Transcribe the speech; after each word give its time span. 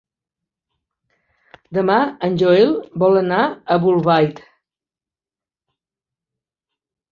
Demà 1.79 1.97
en 2.29 2.39
Joel 2.43 2.73
vol 3.05 3.21
anar 3.23 3.43
a 3.45 3.79
Bolbait. 3.85 4.43